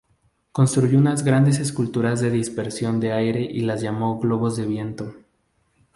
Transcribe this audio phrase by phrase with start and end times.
[0.51, 5.13] Construyó unas grandes esculturas de dispersión de aire y las llamó globos de viento.